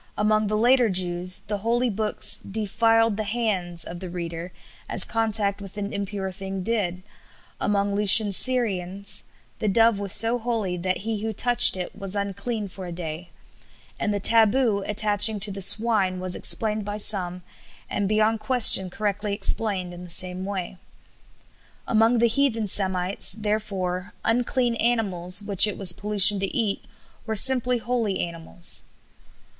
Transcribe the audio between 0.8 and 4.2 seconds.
Jews the Holy Books 'defiled the hands' of the